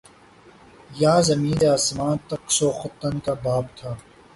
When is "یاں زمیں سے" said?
1.01-1.67